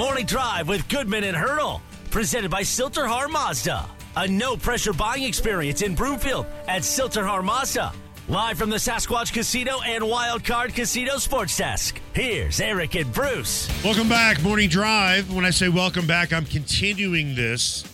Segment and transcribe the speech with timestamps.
[0.00, 1.82] Morning Drive with Goodman and Hurdle.
[2.10, 3.84] Presented by Sill-TerHar Mazda.
[4.16, 7.92] A no pressure buying experience in Broomfield at Sill-TerHar Mazda.
[8.26, 12.00] Live from the Sasquatch Casino and Wild Card Casino Sports Desk.
[12.14, 13.68] Here's Eric and Bruce.
[13.84, 15.30] Welcome back, Morning Drive.
[15.34, 17.84] When I say welcome back, I'm continuing this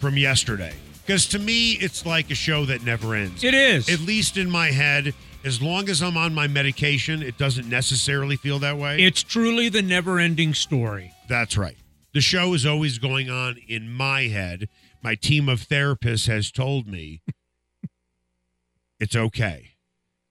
[0.00, 0.74] from yesterday.
[1.06, 3.42] Because to me, it's like a show that never ends.
[3.42, 3.88] It is.
[3.88, 5.14] At least in my head.
[5.46, 8.98] As long as I'm on my medication, it doesn't necessarily feel that way.
[8.98, 11.14] It's truly the never ending story.
[11.28, 11.76] That's right.
[12.12, 14.68] The show is always going on in my head.
[15.02, 17.22] My team of therapists has told me
[18.98, 19.70] it's okay.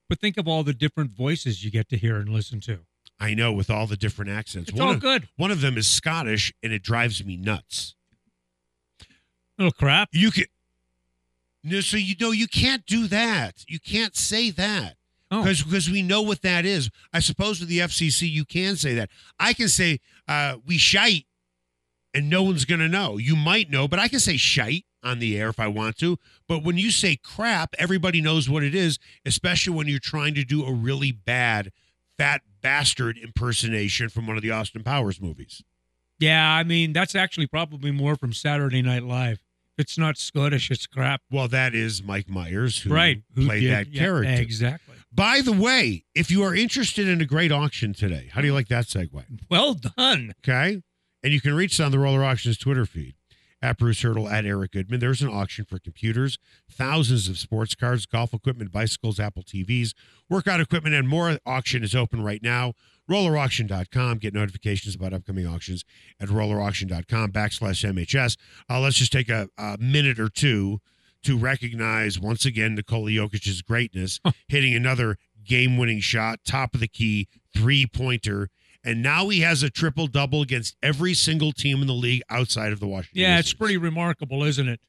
[0.08, 2.80] But think of all the different voices you get to hear and listen to.
[3.20, 4.70] I know with all the different accents.
[4.70, 5.28] It's one all of, good.
[5.36, 7.94] One of them is Scottish and it drives me nuts.
[9.58, 10.10] Little crap.
[10.12, 10.44] You can
[11.64, 13.64] no, so you know you can't do that.
[13.66, 14.96] You can't say that.
[15.30, 15.42] Oh.
[15.42, 16.90] Because because we know what that is.
[17.12, 19.10] I suppose with the FCC you can say that.
[19.38, 21.24] I can say uh, we shite,
[22.14, 23.16] and no one's gonna know.
[23.16, 26.18] You might know, but I can say shite on the air if I want to.
[26.46, 28.98] But when you say crap, everybody knows what it is.
[29.24, 31.72] Especially when you're trying to do a really bad
[32.16, 35.62] fat bastard impersonation from one of the Austin Powers movies.
[36.18, 39.40] Yeah, I mean, that's actually probably more from Saturday Night Live.
[39.78, 41.22] It's not Scottish, it's crap.
[41.30, 43.22] Well, that is Mike Myers who right.
[43.34, 44.42] Who played did- that yeah, character.
[44.42, 44.96] Exactly.
[45.12, 48.52] By the way, if you are interested in a great auction today, how do you
[48.54, 49.24] like that segue?
[49.48, 50.34] Well done.
[50.44, 50.82] Okay.
[51.22, 53.14] And you can reach us on the Roller Auctions Twitter feed
[53.60, 55.00] at Bruce Hurdle, at Eric Goodman.
[55.00, 56.38] There's an auction for computers,
[56.70, 59.94] thousands of sports cars, golf equipment, bicycles, Apple TVs,
[60.28, 61.38] workout equipment, and more.
[61.46, 62.74] Auction is open right now.
[63.08, 64.18] RollerAuction.com.
[64.18, 65.84] Get notifications about upcoming auctions
[66.20, 68.36] at RollerAuction.com backslash MHS.
[68.68, 70.80] Uh, let's just take a, a minute or two
[71.22, 77.28] to recognize once again Nikola Jokic's greatness, hitting another game-winning shot, top of the key,
[77.56, 78.50] three-pointer,
[78.84, 82.72] and now he has a triple double against every single team in the league outside
[82.72, 83.20] of the Washington.
[83.20, 84.80] Yeah, it's pretty remarkable, isn't it?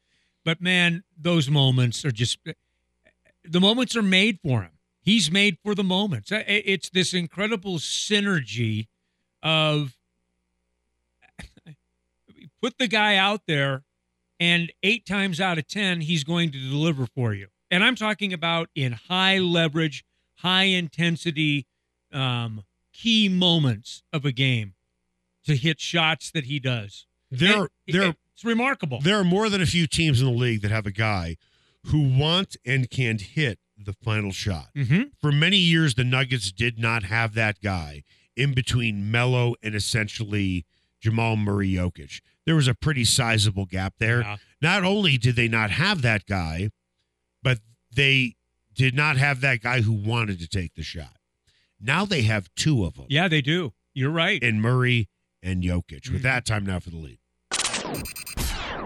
[0.45, 2.39] But man, those moments are just
[3.43, 4.71] the moments are made for him.
[5.09, 6.29] He's made for the moments.
[6.31, 8.85] It's this incredible synergy
[9.41, 9.97] of
[12.61, 13.85] put the guy out there
[14.39, 17.47] and 8 times out of 10 he's going to deliver for you.
[17.71, 20.05] And I'm talking about in high leverage,
[20.35, 21.65] high intensity
[22.13, 24.75] um key moments of a game
[25.43, 27.07] to hit shots that he does.
[27.31, 28.99] There, And there, it's remarkable.
[29.01, 31.37] there are more than a few teams in the league that have a guy
[31.87, 34.67] who want and can hit the final shot.
[34.75, 38.03] hmm For many years, the Nuggets did not have that guy
[38.35, 40.65] in between Melo and essentially
[41.01, 42.21] Jamal Murray Jokic.
[42.45, 44.21] There was a pretty sizable gap there.
[44.21, 44.37] Yeah.
[44.61, 46.69] Not only did they not have that guy,
[47.43, 47.59] but
[47.93, 48.35] they
[48.73, 51.17] did not have that guy who wanted to take the shot.
[51.79, 53.73] Now they have two of them Yeah, they do.
[53.93, 54.41] You're right.
[54.43, 55.09] And Murray
[55.41, 56.01] and Jokic.
[56.01, 56.13] Mm-hmm.
[56.13, 57.19] With that, time now for the lead.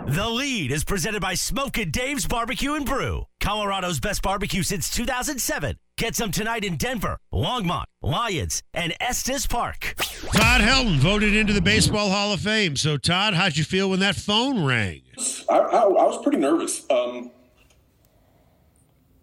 [0.08, 3.24] The lead is presented by Smokin' Dave's Barbecue and Brew.
[3.40, 5.78] Colorado's best barbecue since 2007.
[5.98, 9.94] Get some tonight in Denver, Longmont, Lyons, and Estes Park.
[10.34, 12.76] Todd Helton voted into the Baseball Hall of Fame.
[12.76, 15.04] So, Todd, how'd you feel when that phone rang?
[15.50, 16.86] I, I, I was pretty nervous.
[16.90, 17.32] Um,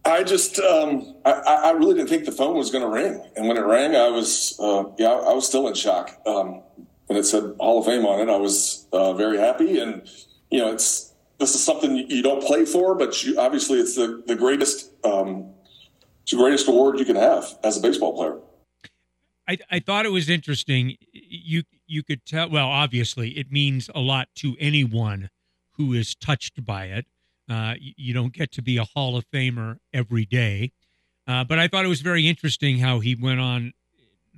[0.06, 3.46] I just, um, I, I really didn't think the phone was going to ring, and
[3.46, 6.18] when it rang, I was, uh, yeah, I was still in shock.
[6.24, 6.62] Um,
[7.06, 10.08] when it said Hall of Fame on it, I was uh, very happy, and
[10.50, 14.22] you know, it's this is something you don't play for, but you, obviously, it's the
[14.26, 15.50] the greatest, um,
[16.22, 18.38] it's the greatest award you can have as a baseball player.
[19.48, 20.96] I, I thought it was interesting.
[21.12, 22.50] You you could tell.
[22.50, 25.30] Well, obviously, it means a lot to anyone
[25.72, 27.06] who is touched by it.
[27.48, 30.70] Uh, you, don't get to be a Hall of Famer every day,
[31.26, 33.72] uh, but I thought it was very interesting how he went on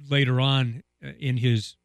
[0.08, 1.76] later on uh, in his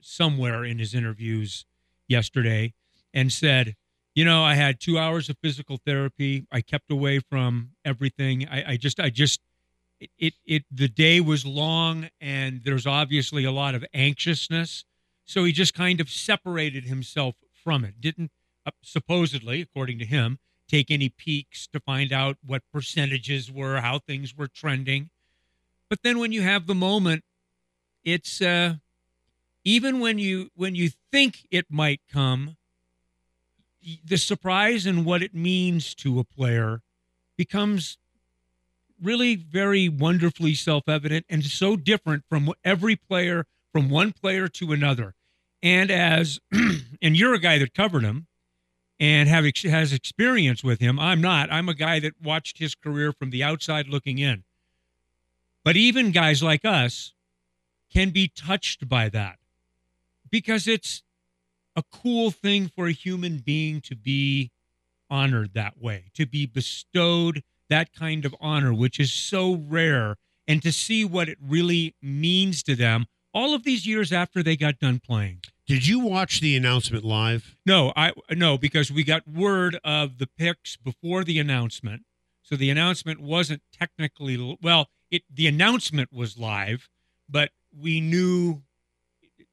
[0.00, 1.66] somewhere in his interviews
[2.08, 2.72] yesterday
[3.12, 3.76] and said,
[4.14, 6.46] you know, I had two hours of physical therapy.
[6.50, 8.46] I kept away from everything.
[8.48, 9.40] I, I just, I just,
[10.00, 14.84] it, it, it, the day was long and there's obviously a lot of anxiousness.
[15.24, 18.00] So he just kind of separated himself from it.
[18.00, 18.32] Didn't,
[18.66, 23.98] uh, supposedly, according to him, take any peeks to find out what percentages were, how
[23.98, 25.10] things were trending.
[25.88, 27.24] But then when you have the moment,
[28.04, 28.74] it's, uh,
[29.64, 32.56] even when you when you think it might come
[34.04, 36.82] the surprise and what it means to a player
[37.36, 37.98] becomes
[39.02, 45.14] really very wonderfully self-evident and so different from every player from one player to another.
[45.62, 48.26] And as and you're a guy that covered him
[49.00, 50.98] and have has experience with him.
[50.98, 51.50] I'm not.
[51.50, 54.44] I'm a guy that watched his career from the outside looking in.
[55.64, 57.14] But even guys like us
[57.92, 59.38] can be touched by that
[60.30, 61.02] because it's
[61.76, 64.50] a cool thing for a human being to be
[65.08, 70.62] honored that way, to be bestowed that kind of honor, which is so rare, and
[70.62, 74.78] to see what it really means to them all of these years after they got
[74.78, 75.40] done playing.
[75.66, 77.56] Did you watch the announcement live?
[77.64, 82.02] No, I no because we got word of the picks before the announcement.
[82.42, 86.88] So the announcement wasn't technically well, it the announcement was live,
[87.28, 88.62] but we knew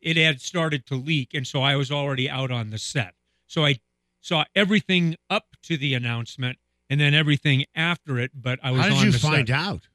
[0.07, 3.13] it had started to leak and so I was already out on the set.
[3.45, 3.80] So I
[4.21, 6.57] saw everything up to the announcement
[6.89, 9.57] and then everything after it, but I was How did on you the find set.
[9.57, 9.88] out?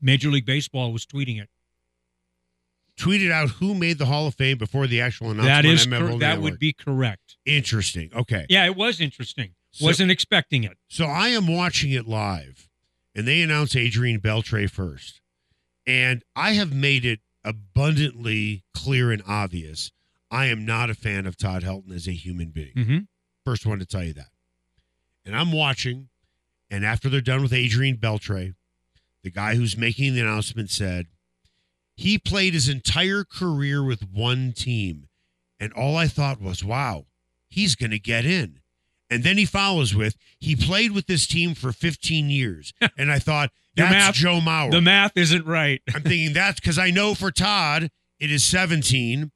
[0.00, 1.50] Major League Baseball was tweeting it.
[2.98, 5.62] Tweeted out who made the Hall of Fame before the actual announcement.
[5.62, 7.36] That is cor- that would be correct.
[7.46, 8.10] interesting.
[8.14, 8.46] Okay.
[8.48, 9.54] Yeah, it was interesting.
[9.70, 10.78] So- Wasn't expecting it.
[10.88, 12.68] So I am watching it live,
[13.14, 15.20] and they announce Adrian Beltre first.
[15.86, 19.90] And I have made it abundantly clear and obvious
[20.30, 22.74] I am not a fan of Todd Helton as a human being.
[22.76, 22.98] Mm-hmm.
[23.44, 24.28] First one to tell you that.
[25.24, 26.08] And I'm watching,
[26.70, 28.54] and after they're done with Adrian Beltre,
[29.22, 31.06] the guy who's making the announcement said
[31.96, 35.08] he played his entire career with one team.
[35.58, 37.06] And all I thought was, wow,
[37.48, 38.60] he's going to get in.
[39.10, 42.72] And then he follows with, he played with this team for 15 years.
[42.96, 44.70] And I thought, Your that's math- Joe Mauer.
[44.70, 45.80] The math isn't right.
[45.94, 49.30] I'm thinking that's because I know for Todd, it is 17.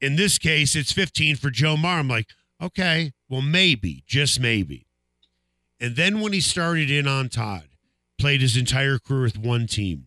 [0.00, 1.98] In this case, it's 15 for Joe Mauer.
[1.98, 2.26] I'm like,
[2.62, 4.86] okay, well, maybe, just maybe.
[5.80, 7.68] And then when he started in on Todd,
[8.18, 10.06] played his entire career with one team.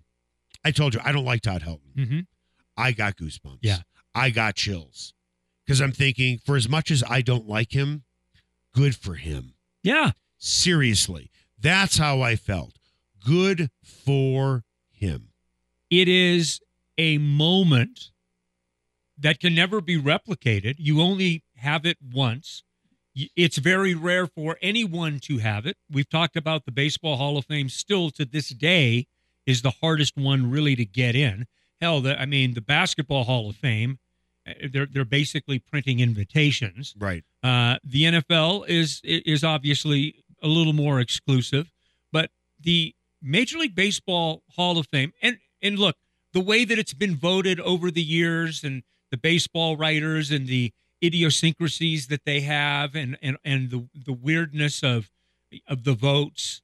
[0.63, 1.95] I told you, I don't like Todd Helton.
[1.95, 2.19] Mm-hmm.
[2.77, 3.59] I got goosebumps.
[3.61, 3.79] Yeah.
[4.15, 5.13] I got chills
[5.65, 8.03] because I'm thinking, for as much as I don't like him,
[8.73, 9.55] good for him.
[9.83, 10.11] Yeah.
[10.37, 12.73] Seriously, that's how I felt.
[13.25, 15.29] Good for him.
[15.89, 16.59] It is
[16.97, 18.11] a moment
[19.17, 20.75] that can never be replicated.
[20.77, 22.63] You only have it once.
[23.35, 25.77] It's very rare for anyone to have it.
[25.89, 29.07] We've talked about the Baseball Hall of Fame still to this day
[29.45, 31.45] is the hardest one really to get in.
[31.79, 33.99] Hell, the, I mean, the Basketball Hall of Fame,
[34.47, 36.95] uh, they're they're basically printing invitations.
[36.97, 37.23] Right.
[37.43, 41.71] Uh, the NFL is is obviously a little more exclusive,
[42.11, 45.95] but the Major League Baseball Hall of Fame and and look
[46.33, 50.73] the way that it's been voted over the years and the baseball writers and the
[51.03, 55.09] idiosyncrasies that they have and and and the the weirdness of
[55.67, 56.61] of the votes.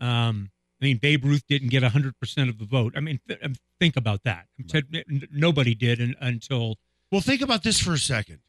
[0.00, 0.50] Um,
[0.80, 2.92] I mean, Babe Ruth didn't get hundred percent of the vote.
[2.96, 4.46] I mean, th- um, think about that.
[4.74, 6.76] N- Nobody did un- until
[7.10, 8.40] Well, think about this for a second.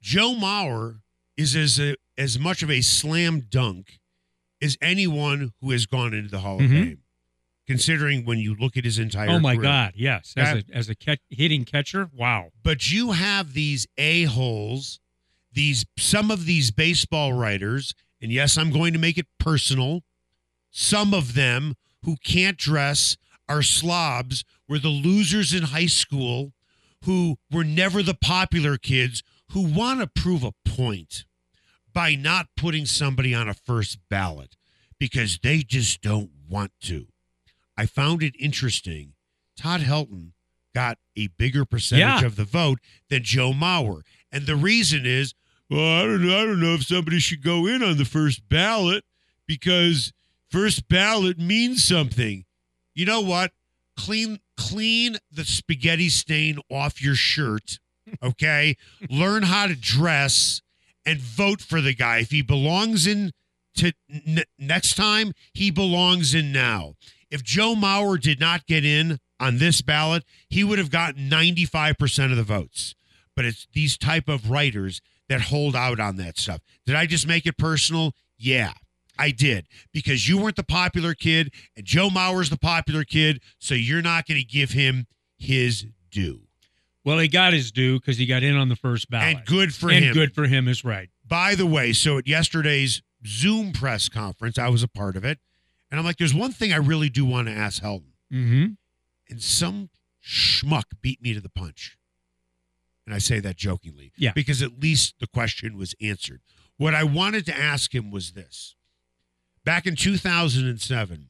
[0.00, 1.00] Joe Mauer
[1.36, 3.98] is as a, as much of a slam dunk
[4.64, 6.70] as anyone who has gone into the Hall of Mhm.
[6.84, 6.98] Fame.
[7.66, 9.62] Considering when you look at his entire oh my career.
[9.62, 12.50] God, yes, as a as a catch, hitting catcher, wow.
[12.62, 15.00] But you have these a holes,
[15.52, 20.02] these some of these baseball writers, and yes, I'm going to make it personal.
[20.70, 23.16] Some of them who can't dress
[23.48, 26.52] are slobs, were the losers in high school,
[27.04, 29.22] who were never the popular kids,
[29.52, 31.24] who want to prove a point
[31.94, 34.56] by not putting somebody on a first ballot
[34.98, 37.06] because they just don't want to.
[37.76, 39.14] I found it interesting.
[39.56, 40.32] Todd Helton
[40.74, 42.26] got a bigger percentage Yeah.
[42.26, 44.02] of the vote than Joe Mauer.
[44.32, 45.34] And the reason is,
[45.70, 48.48] well, I don't know, I don't know if somebody should go in on the first
[48.48, 49.04] ballot
[49.46, 50.12] because
[50.50, 52.44] first ballot means something.
[52.94, 53.52] You know what?
[53.96, 57.78] Clean clean the spaghetti stain off your shirt,
[58.22, 58.76] okay?
[59.10, 60.62] Learn how to dress
[61.06, 62.18] and vote for the guy.
[62.18, 63.32] If he belongs in
[63.76, 66.94] to n- next time, he belongs in now.
[67.30, 72.30] If Joe Mauer did not get in on this ballot, he would have gotten 95%
[72.30, 72.94] of the votes.
[73.34, 76.60] But it's these type of writers that hold out on that stuff.
[76.86, 78.12] Did I just make it personal?
[78.38, 78.72] Yeah,
[79.18, 79.66] I did.
[79.92, 84.26] Because you weren't the popular kid and Joe Mauer's the popular kid, so you're not
[84.26, 85.06] going to give him
[85.36, 86.42] his due.
[87.04, 89.74] Well, he got his due because he got in on the first ballot, And good
[89.74, 89.96] for him.
[89.96, 90.14] and him.
[90.14, 91.10] good for him is right.
[91.26, 95.38] By the way, so at yesterday's Zoom press conference, I was a part of it.
[95.90, 98.12] And I'm like, there's one thing I really do want to ask Helton.
[98.32, 98.66] Mm-hmm.
[99.30, 99.90] And some
[100.26, 101.96] schmuck beat me to the punch.
[103.06, 104.12] And I say that jokingly.
[104.16, 104.32] Yeah.
[104.34, 106.40] Because at least the question was answered.
[106.78, 108.76] What I wanted to ask him was this.
[109.64, 111.28] Back in 2007,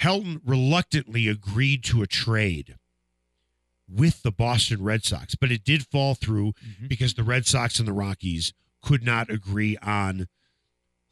[0.00, 2.76] Helton reluctantly agreed to a trade
[3.88, 6.52] with the Boston Red Sox, but it did fall through
[6.82, 6.88] Mhm.
[6.88, 8.52] because the Red Sox and the Rockies
[8.82, 10.28] could not agree on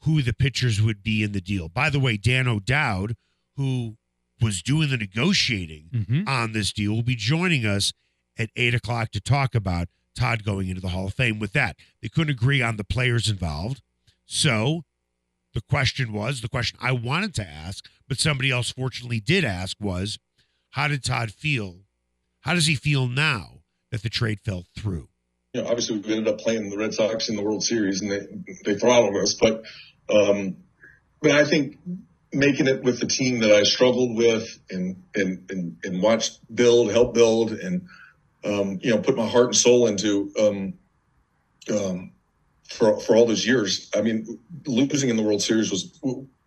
[0.01, 1.69] who the pitchers would be in the deal.
[1.69, 3.15] By the way, Dan O'Dowd,
[3.55, 3.97] who
[4.39, 6.27] was doing the negotiating Mm-hmm.
[6.27, 7.93] on this deal, will be joining us
[8.37, 11.77] at eight o'clock to talk about Todd going into the Hall of Fame with that.
[12.01, 13.81] They couldn't agree on the players involved.
[14.25, 14.85] So
[15.53, 19.75] the question was the question I wanted to ask, but somebody else fortunately did ask
[19.79, 20.19] was
[20.71, 21.86] how did Todd feel?
[22.47, 23.59] How does he feel now
[23.91, 25.09] that the trade fell through?
[25.53, 28.09] You know, obviously we ended up playing the Red Sox in the World Series and
[28.09, 28.25] they,
[28.63, 29.63] they throttled us, but,
[30.09, 30.55] um,
[31.21, 31.77] but I think
[32.31, 36.89] making it with the team that I struggled with and, and, and, and watched build,
[36.89, 37.89] help build and,
[38.45, 40.73] um, you know, put my heart and soul into, um,
[41.69, 42.13] um,
[42.69, 43.91] for, for all those years.
[43.93, 45.99] I mean, losing in the World Series was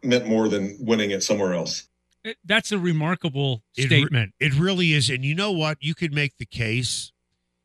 [0.02, 1.90] meant more than winning it somewhere else.
[2.25, 4.35] Eh, that's a remarkable It re- statement.
[4.39, 5.11] It really is.
[5.11, 5.79] And you know what?
[5.81, 7.12] You could make the case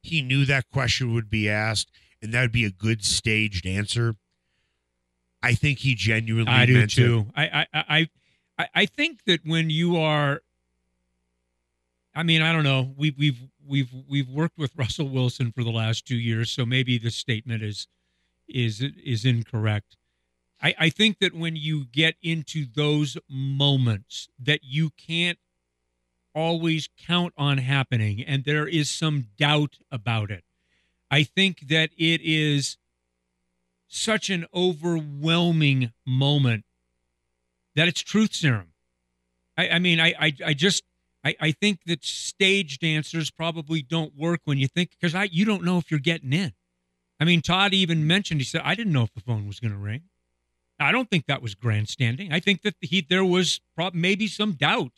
[0.02, 4.16] he knew that question would be asked, and that would be a good staged answer.
[5.42, 6.96] I think he genuinely I do meant it.
[6.96, 7.28] too.
[7.36, 8.10] I, I, I,
[8.58, 10.42] I, I think that when you are,
[12.16, 12.94] I mean, I don't know.
[12.98, 16.98] We've we've we've we've worked with Russell Wilson for the last two years, so maybe
[16.98, 17.88] this statement is
[18.48, 19.98] is is incorrect.
[20.66, 25.38] I, I think that when you get into those moments that you can't
[26.34, 30.44] always count on happening, and there is some doubt about it,
[31.12, 32.78] I think that it is
[33.88, 36.66] such an overwhelming moment
[37.76, 38.70] that it's truth serum.
[39.56, 40.82] I, I mean, I, I, I just,
[41.24, 45.46] I, I think that stage dancers probably don't work when you think because I, you
[45.46, 46.54] don't know if you're getting in.
[47.20, 49.72] I mean, Todd even mentioned he said I didn't know if the phone was going
[49.72, 50.06] to ring.
[50.80, 52.32] I don't think that was grandstanding.
[52.34, 54.92] I think that he there was prob- maybe some doubt.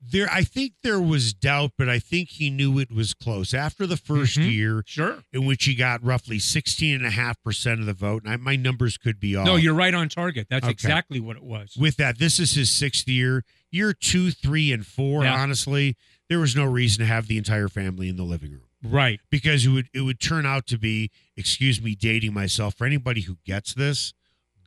[0.00, 3.52] There, I think there was doubt, but I think he knew it was close.
[3.52, 4.52] After the 1st Mhm.
[4.52, 5.24] year, Sure.
[5.32, 9.34] in which he got roughly 16.5% of the vote, and I, my numbers could be
[9.34, 9.44] off.
[9.46, 10.46] No, you're right on target.
[10.48, 10.70] That's Okay.
[10.70, 11.74] exactly what it was.
[11.76, 12.18] with that.
[12.18, 13.44] This is his sixth year.
[13.72, 15.24] Year two, three, and four.
[15.24, 15.34] Yeah.
[15.34, 15.96] Honestly,
[16.28, 19.18] there was no reason to have the entire family in the living room right.
[19.30, 22.76] because it would it would turn out to be, excuse me, dating myself.
[22.78, 24.14] For anybody who gets this,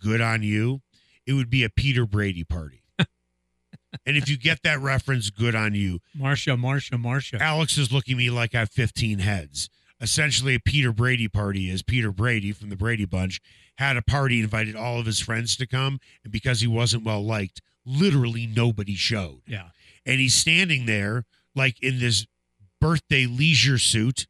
[0.01, 0.81] good on you.
[1.25, 2.83] It would be a Peter Brady party.
[2.99, 5.99] and if you get that reference, good on you.
[6.17, 7.39] Marsha, Marsha, Marsha.
[7.39, 9.69] Alex is looking at me like I have 15 heads.
[9.99, 13.39] Essentially, a Peter Brady party is Peter Brady from the Brady Bunch
[13.81, 17.23] had a party, invited all of his friends to come, and because he wasn't well
[17.23, 19.41] liked, literally nobody showed.
[19.47, 19.69] Yeah.
[20.05, 22.25] And he's standing there like in this
[22.79, 24.27] birthday leisure suit.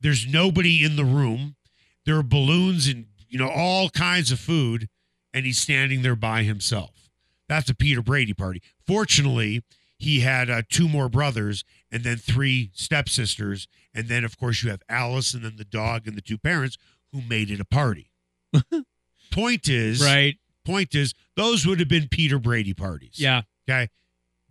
[0.00, 1.56] There's nobody in the room.
[2.04, 4.88] There are balloons and you know all kinds of food,
[5.36, 7.10] and he's standing there by himself.
[7.46, 8.62] That's a Peter Brady party.
[8.86, 9.62] Fortunately,
[9.98, 11.62] he had uh, two more brothers
[11.92, 16.06] and then three stepsisters, and then of course you have Alice and then the dog
[16.08, 16.78] and the two parents
[17.12, 18.10] who made it a party.
[19.30, 20.36] point is, Right.
[20.64, 23.14] point is, those would have been Peter Brady parties.
[23.16, 23.42] Yeah.
[23.68, 23.88] Okay.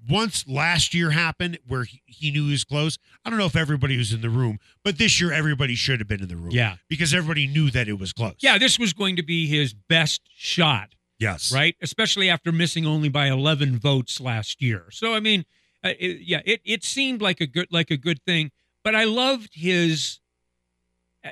[0.07, 3.55] Once last year happened where he, he knew he was close, I don't know if
[3.55, 6.51] everybody was in the room, but this year everybody should have been in the room.
[6.51, 6.75] Yeah.
[6.87, 8.35] Because everybody knew that it was close.
[8.39, 8.57] Yeah.
[8.57, 10.89] This was going to be his best shot.
[11.17, 11.51] Yes.
[11.53, 11.75] right?
[11.81, 14.85] Especially after missing only by 11 votes last year.
[14.91, 15.45] So I mean,
[15.83, 18.51] uh, it, yeah, it, it seemed like a good like a good thing.
[18.83, 20.19] But I loved his,
[21.23, 21.29] uh,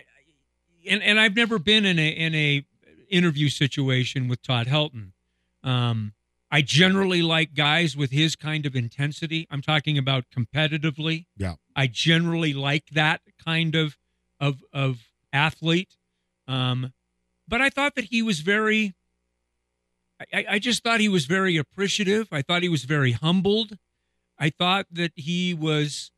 [0.88, 2.66] and and I've never been in a in a
[3.10, 5.12] interview situation with Todd Helton.
[5.64, 6.14] Um,
[6.54, 9.48] I generally like guys with his kind of intensity.
[9.50, 11.26] I'm talking about competitively.
[11.36, 11.56] Yeah.
[11.76, 13.98] I generally like that kind of
[14.40, 15.00] of of
[15.34, 15.98] athlete.
[16.48, 16.94] Um,
[17.48, 18.94] but I thought that he was very
[20.32, 22.28] I, I just thought he was very appreciative.
[22.32, 23.80] I thought he was very humbled.
[24.38, 26.12] I thought that he was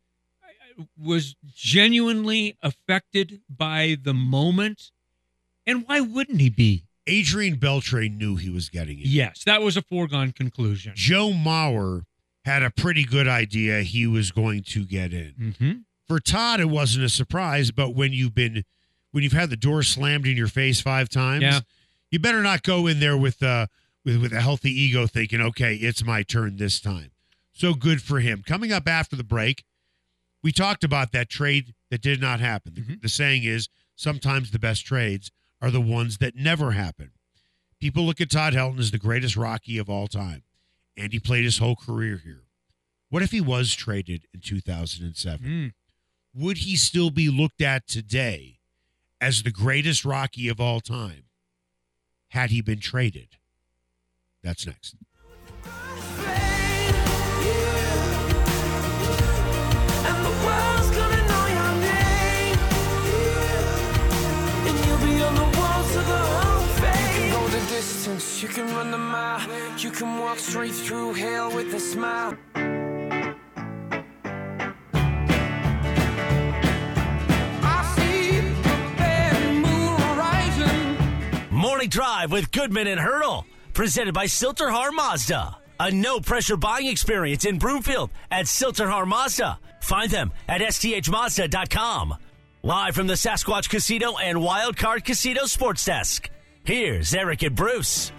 [1.02, 4.92] was genuinely affected by the moment.
[5.66, 6.85] And why wouldn't he be?
[7.08, 9.06] Adrian Beltre knew he was getting it.
[9.06, 10.94] Yes, that was a foregone conclusion.
[10.96, 12.04] Joe Mauer
[12.46, 15.34] had a pretty good idea he was going to get in.
[15.40, 15.72] Mm-hmm.
[16.08, 18.64] For Todd, it wasn't a surprise, but when you've been
[19.12, 21.60] when you've had the door slammed in your face five times, Yeah.
[22.12, 23.68] you better not go in there with uh
[24.04, 27.12] with with a healthy ego thinking, okay, it's my turn this time.
[27.54, 28.44] So good for him.
[28.46, 29.64] Coming up after the break,
[30.44, 32.74] we talked about that trade that did not happen.
[32.76, 33.02] The, Mhm.
[33.02, 35.32] the saying is sometimes the best trades
[35.66, 37.10] are the ones that never happen.
[37.80, 40.44] People look at Todd Helton as the greatest Rocky of all time,
[40.96, 42.44] and he played his whole career here.
[43.10, 45.44] What if he was traded in 2007?
[45.44, 45.74] Mm.
[46.36, 48.60] Would he still be looked at today
[49.20, 51.24] as the greatest Rocky of all time
[52.28, 53.30] had he been traded?
[54.44, 54.96] That's next.
[69.96, 72.38] can walk straight through hell with a smile.
[81.52, 85.58] Morning Drive with Goodman and Hurdle, presented by Sill-TerHar Mazda.
[85.80, 89.60] A no pressure buying experience in Broomfield at Sill-TerHar Mazda.
[89.82, 92.16] Find them at sthmazda.com.
[92.64, 96.30] Live from the Sasquatch Casino and Wildcard Casino Sports Desk,
[96.64, 98.12] here's Eric and Bruce.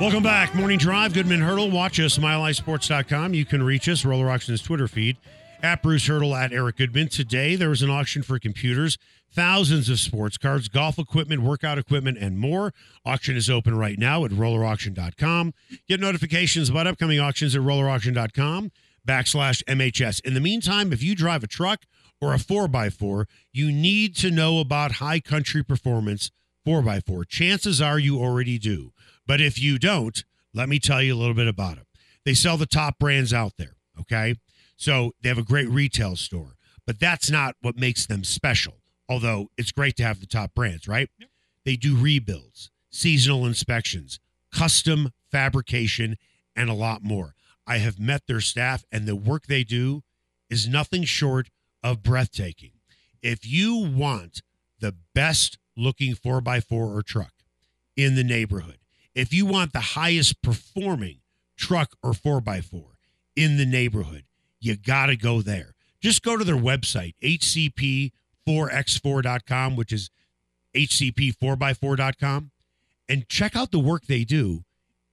[0.00, 0.54] Welcome back.
[0.56, 1.70] Morning Drive, Goodman Hurdle.
[1.70, 3.34] Watch us, milehighsports.com.
[3.34, 5.16] You can reach us, Roller Auctions Twitter feed,
[5.62, 7.08] at Bruce Hurdle, at Eric Goodman.
[7.08, 8.98] Today, there was an auction for computers,
[9.32, 12.74] thousands of sports cards, golf equipment, workout equipment, and more.
[13.06, 15.54] Auction is open right now at rollerauction.com.
[15.88, 18.72] Get notifications about upcoming auctions at rollerauction.com
[19.06, 20.20] backslash MHS.
[20.24, 21.82] In the meantime, if you drive a truck
[22.20, 26.32] or a 4x4, you need to know about High Country Performance
[26.66, 27.28] 4x4.
[27.28, 28.92] Chances are you already do.
[29.26, 30.24] But if you don't,
[30.54, 31.86] let me tell you a little bit about them.
[32.24, 34.36] They sell the top brands out there, okay?
[34.76, 38.78] So they have a great retail store, but that's not what makes them special.
[39.08, 41.08] Although it's great to have the top brands, right?
[41.64, 44.18] They do rebuilds, seasonal inspections,
[44.52, 46.16] custom fabrication,
[46.54, 47.34] and a lot more.
[47.66, 50.02] I have met their staff, and the work they do
[50.50, 51.48] is nothing short
[51.82, 52.72] of breathtaking.
[53.22, 54.42] If you want
[54.80, 57.32] the best looking 4x4 or truck
[57.96, 58.78] in the neighborhood,
[59.14, 61.20] if you want the highest performing
[61.56, 62.84] truck or 4x4
[63.36, 64.24] in the neighborhood,
[64.60, 65.74] you got to go there.
[66.00, 70.10] Just go to their website, hcp4x4.com, which is
[70.74, 72.50] hcp4x4.com,
[73.08, 74.64] and check out the work they do.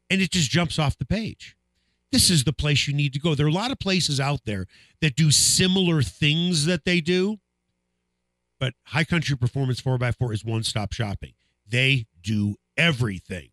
[0.10, 1.56] And it just jumps off the page.
[2.12, 3.36] This is the place you need to go.
[3.36, 4.66] There are a lot of places out there
[5.02, 7.38] that do similar things that they do,
[8.60, 11.34] but High Country Performance 4x4 is one stop shopping.
[11.68, 13.50] They do everything.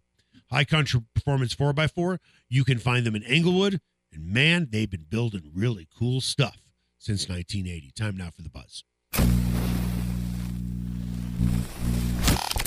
[0.51, 3.81] High Country Performance 4x4, you can find them in Englewood.
[4.13, 6.59] And man, they've been building really cool stuff
[6.99, 7.91] since 1980.
[7.97, 8.85] Time now for the buzz.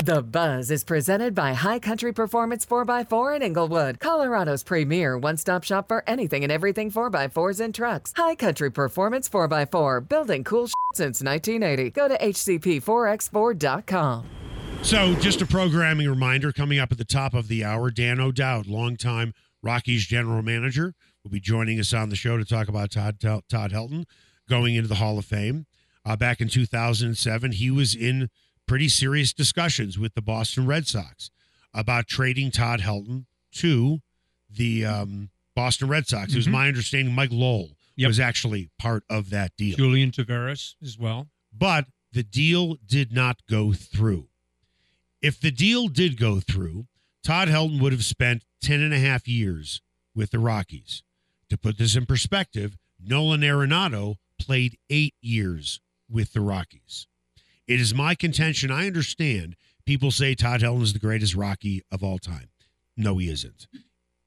[0.03, 5.65] The Buzz is presented by High Country Performance 4x4 in Englewood, Colorado's premier one stop
[5.65, 8.13] shop for anything and everything 4x4s and trucks.
[8.15, 11.89] High Country Performance 4x4, building cool since 1980.
[11.91, 14.25] Go to hcp4x4.com.
[14.81, 17.91] So, just a programming reminder coming up at the top of the hour.
[17.91, 22.67] Dan O'Dowd, longtime Rockies general manager, will be joining us on the show to talk
[22.67, 24.05] about Todd Todd Helton
[24.49, 25.67] going into the Hall of Fame.
[26.05, 28.29] Uh, back in 2007, he was in
[28.67, 31.29] pretty serious discussions with the Boston Red Sox
[31.71, 33.99] about trading Todd Helton to
[34.49, 36.33] the um, Boston Red Sox.
[36.33, 36.51] It was Mhm.
[36.51, 38.07] my understanding Mike Lowell Yep.
[38.07, 39.77] was actually part of that deal.
[39.77, 41.29] Julian Tavarez as well.
[41.53, 44.28] but the deal did not go through.
[45.21, 46.85] If the deal did go through,
[47.23, 49.81] Todd Helton would have spent 10 and a half years
[50.15, 51.03] with the Rockies.
[51.49, 57.07] To put this in perspective, Nolan Arenado played eight years with the Rockies.
[57.67, 58.71] It is my contention.
[58.71, 59.55] I understand
[59.85, 62.49] people say Todd Helton is the greatest Rocky of all time.
[62.95, 63.67] No, he isn't.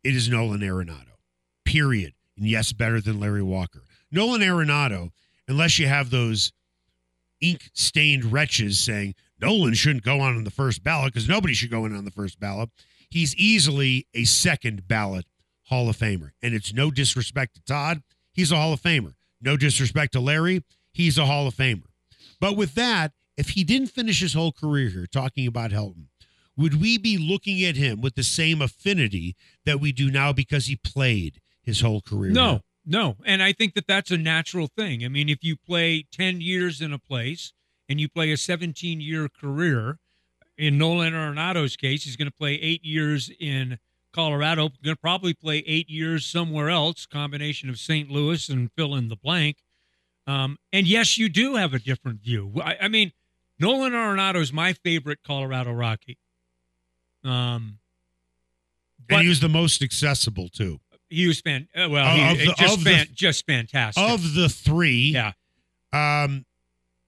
[0.04, 1.16] It is Nolan Arenado,
[1.64, 2.14] period.
[2.36, 3.82] And yes, better than Larry Walker.
[4.10, 5.10] Nolan Arenado,
[5.48, 6.52] unless you have those
[7.40, 11.70] ink stained wretches saying Nolan shouldn't go on in the first ballot because nobody should
[11.70, 12.70] go in on the first ballot.
[13.10, 15.26] He's easily a second ballot
[15.64, 16.30] Hall of Famer.
[16.42, 18.02] And it's no disrespect to Todd.
[18.32, 19.14] He's a Hall of Famer.
[19.40, 20.62] No disrespect to Larry.
[20.92, 21.84] He's a Hall of Famer.
[22.40, 26.06] But with that, if he didn't finish his whole career here talking about Helton,
[26.56, 30.66] would we be looking at him with the same affinity that we do now because
[30.66, 32.30] he played his whole career?
[32.30, 32.60] No, here?
[32.84, 33.16] no.
[33.24, 35.04] And I think that that's a natural thing.
[35.04, 37.52] I mean, if you play 10 years in a place
[37.92, 39.98] and you play a 17 year career,
[40.56, 43.78] in Nolan Arenado's case, he's going to play eight years in
[44.14, 48.10] Colorado, going to probably play eight years somewhere else, combination of St.
[48.10, 49.58] Louis and fill in the blank.
[50.26, 52.52] Um, and yes, you do have a different view.
[52.64, 53.12] I, I mean,
[53.58, 56.16] Nolan Arenado is my favorite Colorado Rocky.
[57.24, 57.78] Um,
[59.10, 60.80] And he was the most accessible, too.
[61.10, 61.68] he was fan.
[61.76, 64.02] uh, Well, he, the- just of the- just fantastic.
[64.02, 65.32] Of the three, yeah,
[65.92, 66.44] Um,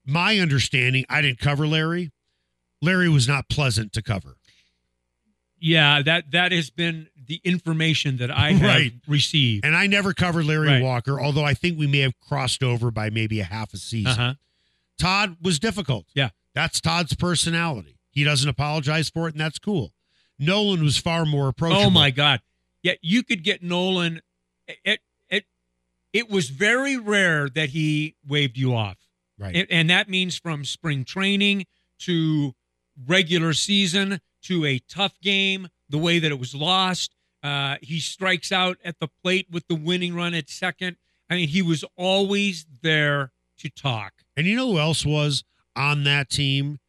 [0.05, 2.11] my understanding, I didn't cover Larry.
[2.81, 4.37] Larry was not pleasant to cover.
[5.59, 6.01] yeah.
[6.01, 8.93] That that has been the information that I have Right.
[9.07, 9.65] received.
[9.65, 10.81] And I never covered Larry Right.
[10.83, 14.11] Walker, although I think we may have crossed over by maybe a half a season.
[14.11, 14.33] Uh huh.
[14.99, 16.05] Todd was difficult.
[16.13, 16.29] Yeah.
[16.53, 17.97] That's Todd's personality.
[18.11, 19.93] He doesn't apologize for it, and that's cool.
[20.37, 21.81] Nolan was far more approachable.
[21.83, 22.41] Oh my God.
[22.83, 24.21] Yeah, you could get Nolan.
[24.83, 25.45] It it
[26.13, 28.97] it was very rare that he waved you off.
[29.37, 29.55] Right.
[29.55, 31.65] And, and that means from spring training
[31.99, 32.53] to
[33.07, 37.15] regular season to a tough game, the way that it was lost.
[37.43, 40.97] Uh, he strikes out at the plate with the winning run at second.
[41.29, 44.13] I mean, he was always there to talk.
[44.37, 45.43] And you know who else was
[45.75, 46.79] on that team?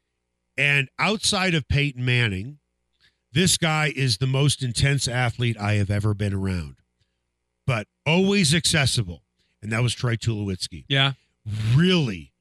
[0.57, 2.59] And outside of Peyton Manning,
[3.37, 6.77] This guy is the most intense athlete I have ever been around,
[7.67, 9.25] but always accessible.
[9.61, 10.87] And that was Troy Tulowitzki.
[10.89, 11.13] Yeah.
[11.75, 12.33] Really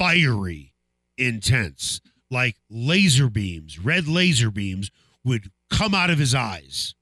[0.00, 0.72] fiery,
[1.18, 4.90] intense, like laser beams, red laser beams
[5.24, 6.94] would come out of his eyes.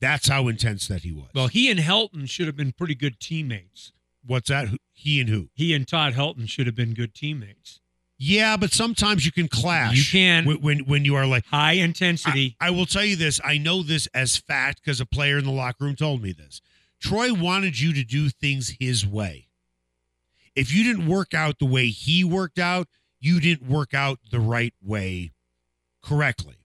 [0.00, 1.28] That's how intense that he was.
[1.34, 3.92] Well, he and Helton should have been pretty good teammates.
[4.26, 4.68] what's that?
[4.92, 5.50] He and who?
[5.54, 7.80] He and Todd Helton should have been good teammates.
[8.18, 9.96] Yeah, but sometimes you can clash.
[9.96, 10.44] You can.
[10.44, 11.46] when when, when you are like.
[11.46, 12.56] High intensity.
[12.60, 13.40] I, I will tell you this.
[13.44, 16.60] I know this as fact because a player in the locker room told me this.
[17.00, 19.49] Troy wanted you to do things his way.
[20.60, 22.86] If you didn't work out the way he worked out,
[23.18, 25.32] you didn't work out the right way
[26.02, 26.56] correctly.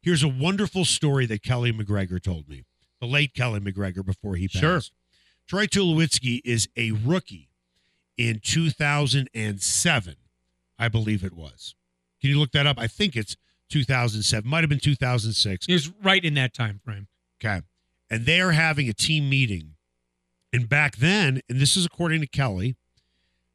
[0.00, 2.64] Here's a wonderful story that Keli McGregor told me,
[2.98, 4.58] the late Keli McGregor before he passed.
[4.58, 4.80] Sure.
[5.46, 7.50] Troy Tulowitzki is a rookie
[8.16, 10.16] in 2007,
[10.78, 11.74] I believe it was.
[12.22, 12.78] Can you look that up?
[12.78, 13.36] I think it's
[13.68, 14.48] 2007.
[14.48, 15.66] Might have been 2006.
[15.66, 17.06] he was right in that time frame.
[17.38, 17.60] Okay.
[18.08, 19.74] And they're having a team meeting.
[20.54, 22.76] And back then, and this is according to Keli,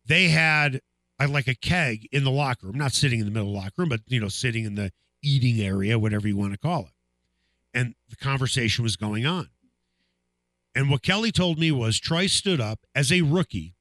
[0.07, 0.81] they had
[1.19, 3.59] uh, like a keg in the locker room, not sitting in the middle of the
[3.59, 4.91] locker room, but, you know, sitting in the
[5.23, 6.93] eating area, whatever you want to call it.
[7.73, 9.49] And the conversation was going on.
[10.73, 13.73] And what Keli told me was Troy stood up as a rookie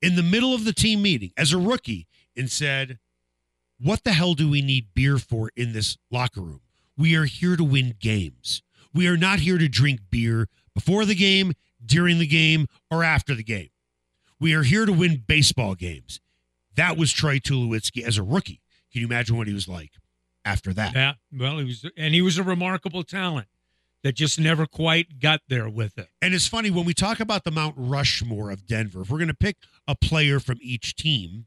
[0.00, 2.98] in the middle of the team meeting as a rookie and said,
[3.78, 6.62] What the hell do we need beer for in this locker room?
[6.96, 8.62] We are here to win games.
[8.94, 11.52] We are not here to drink beer before the game,
[11.84, 13.68] during the game, or after the game.
[14.42, 16.20] We are here to win baseball games.
[16.74, 18.60] That was Troy Tulowitzki as a rookie.
[18.90, 19.92] Can you imagine what he was like
[20.44, 20.96] after that?
[20.96, 21.12] Yeah.
[21.32, 23.46] Well, he was, and he was a remarkable talent
[24.02, 26.08] that just never quite got there with it.
[26.20, 29.28] And it's funny when we talk about the Mount Rushmore of Denver, if we're going
[29.28, 31.46] to pick a player from each team,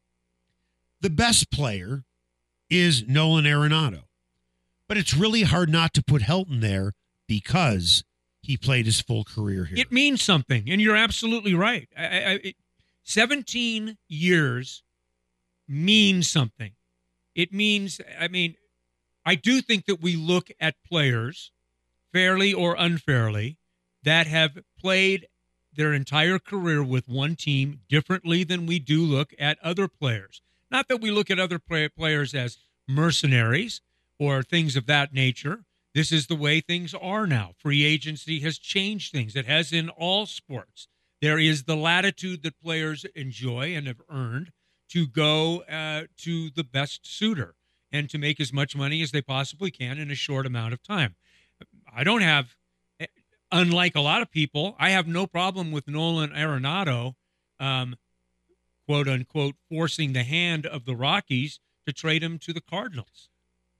[1.02, 2.06] the best player
[2.70, 4.04] is Nolan Arenado.
[4.88, 6.94] But it's really hard not to put Helton there
[7.28, 8.06] because
[8.42, 9.78] he played his full career here.
[9.78, 11.90] It means something, and you're absolutely right.
[11.98, 12.56] I, I, it,
[13.06, 14.84] 17 years
[15.68, 16.72] means something.
[17.36, 18.56] It means, I mean,
[19.26, 21.52] I do think that we look at players,
[22.12, 23.58] fairly or unfairly,
[24.04, 25.28] that have played
[25.74, 30.42] their entire career with one team differently than we do look at other players.
[30.72, 33.82] Not that we look at other play- players as mercenaries
[34.18, 35.66] or things of that nature.
[35.94, 37.54] This is the way things are now.
[37.58, 39.36] Free agency has changed things.
[39.36, 40.88] It has in all sports.
[41.26, 44.52] There is the latitude that players enjoy and have earned
[44.90, 47.56] to go uh, to the best suitor
[47.92, 50.84] and to make as much money as they possibly can in a short amount of
[50.84, 51.16] time.
[51.92, 52.56] I don't have,
[53.00, 53.08] eh,
[53.52, 57.16] unlike a lot of people, I have no problem with Nolan Arenado,
[57.60, 57.96] um,
[58.86, 63.30] quote unquote, forcing the hand of the Rockies to trade him to the Cardinals.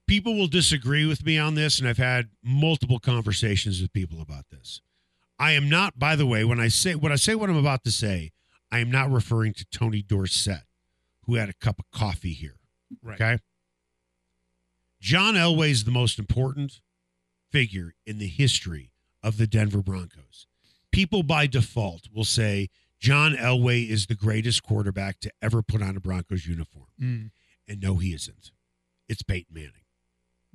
[0.08, 4.50] people will disagree with me on this, and I've had multiple conversations with people about
[4.50, 4.82] this.
[5.38, 7.84] I am not, by the way, when I say when I say what I'm about
[7.84, 8.32] to say,
[8.72, 10.64] I am not referring to Tony Dorsett,
[11.26, 12.56] who had a cup of coffee here.
[13.04, 13.16] Right.
[13.22, 13.38] Okay.
[15.02, 16.82] John Elway is the most important
[17.52, 20.48] figure in the history of the Denver Broncos.
[20.92, 22.70] People by default will say
[23.00, 26.88] John Elway is the greatest quarterback to ever put on a Broncos uniform.
[27.00, 27.32] Mm,
[27.68, 28.52] And no, he isn't.
[29.08, 29.84] It's Peyton Manning.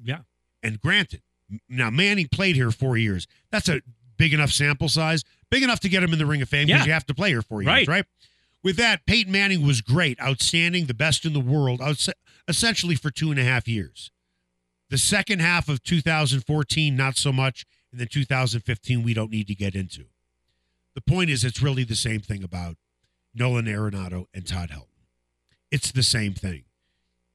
[0.02, 0.20] yeah.
[0.62, 1.22] And granted,
[1.70, 3.26] now Manning played here four years.
[3.50, 3.80] That's a
[4.20, 6.80] big enough sample size, big enough to get him in the Ring of Fame because
[6.82, 6.86] Yeah.
[6.86, 7.88] you have to play here four years, Right.
[7.88, 8.04] right?
[8.62, 12.10] With that, Peyton Manning was great, outstanding, the best in the world, outs-
[12.46, 14.10] essentially for two and a half years.
[14.90, 17.64] The second half of 2014, not so much.
[17.90, 20.06] And then 2015, we don't need to get into.
[20.94, 22.76] The point is, it's really the same thing about
[23.34, 25.06] Nolan Arenado and Todd Helton.
[25.70, 26.64] It's the same thing.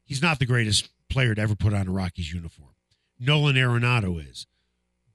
[0.04, 2.76] He's not the greatest player to ever put on a Rockies uniform.
[3.20, 4.46] Nolan Arenado is.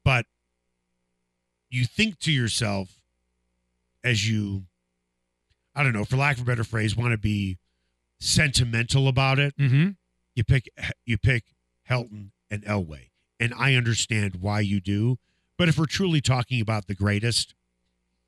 [0.02, 0.26] But
[1.70, 3.00] you think to yourself
[4.02, 4.64] as you,
[5.74, 7.58] I don't know, for lack of a better phrase, want to be
[8.18, 9.56] sentimental about it.
[9.56, 9.90] Mm-hmm.
[10.34, 10.68] You pick
[11.04, 11.44] you pick
[11.88, 15.18] Helton and Elway, and I understand why you do.
[15.58, 17.54] But if we're truly talking about the greatest,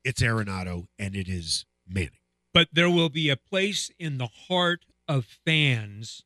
[0.03, 2.11] it's Arenado and it is Manning.
[2.53, 6.23] But there will be a place in the heart of fans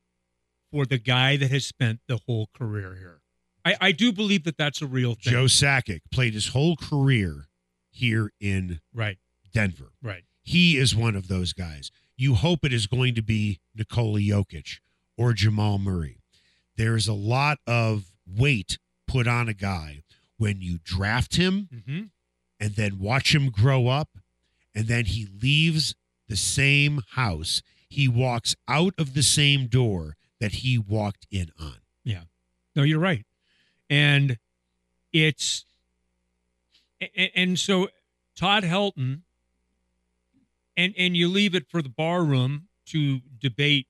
[0.71, 3.21] for the guy that has spent the whole career here.
[3.67, 5.33] I, I do believe that that's a real thing.
[5.33, 7.47] Joe Sakic played his whole career
[7.89, 9.17] here in Right,
[9.53, 9.91] Denver.
[10.01, 10.23] right.
[10.43, 11.91] He is one of those guys.
[12.15, 14.79] You hope it is going to be Nikola Jokic
[15.17, 16.19] or Jamal Murray.
[16.77, 18.77] There's a lot of weight
[19.07, 20.03] put on a guy
[20.37, 22.01] when you draft him Mm-hmm.
[22.59, 24.09] and then watch him grow up
[24.75, 25.95] and then he leaves
[26.27, 27.61] the same house.
[27.89, 31.77] He walks out of the same door that he walked in on.
[32.03, 32.23] Yeah.
[32.75, 33.25] No, you're right.
[33.89, 34.37] And
[35.13, 35.65] it's
[36.99, 37.89] and, and so
[38.35, 39.21] Todd Helton
[40.75, 43.87] and and you leave it for the bar room to debate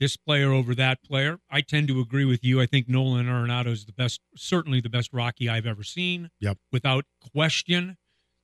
[0.00, 1.38] this player over that player.
[1.50, 2.60] I tend to agree with you.
[2.60, 6.30] I think Nolan Arenado is the best, certainly the best Rocky I've ever seen.
[6.40, 6.56] Yep.
[6.72, 7.98] without question.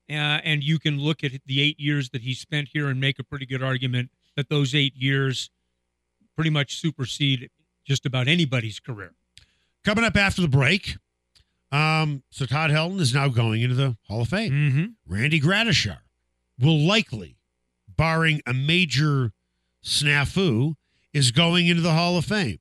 [0.08, 3.18] Uh, and you can look at the eight years that he spent here and make
[3.18, 5.50] a pretty good argument that those eight years
[6.36, 7.50] pretty much supersede
[7.84, 9.14] just about anybody's career.
[9.86, 10.96] Coming up after the break.
[11.70, 14.50] Um, so Todd Helton is now going into the Hall of Fame.
[14.50, 14.84] Mm-hmm.
[15.06, 15.98] Randy Gradishar
[16.58, 17.36] will likely,
[17.88, 19.30] barring a major
[19.84, 20.74] snafu,
[21.12, 22.58] is going into the Hall of Fame.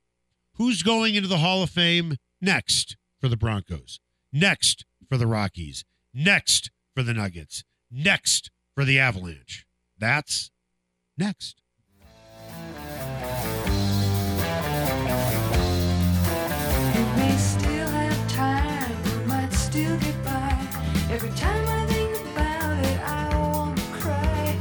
[0.54, 3.98] Who's going into the Hall of Fame next for the Broncos?
[4.32, 5.84] Next for the Rockies?
[6.14, 7.64] Next for the Nuggets?
[7.90, 9.66] Next for the Avalanche?
[9.98, 10.52] That's
[11.18, 11.60] next.
[21.08, 24.56] Every time I think about it, I wanna cry.